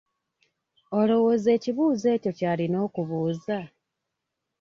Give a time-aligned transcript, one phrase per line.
[0.99, 3.59] Olowooza ekibuuzo ekyo ky'alina okubuuza?